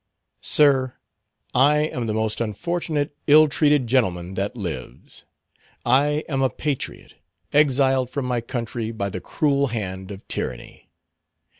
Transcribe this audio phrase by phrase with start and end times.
[0.41, 0.95] "Sir:
[1.53, 5.25] I am the most unfortunate ill treated gentleman that lives.
[5.85, 7.13] I am a patriot,
[7.53, 10.89] exiled from my country by the cruel hand of tyranny.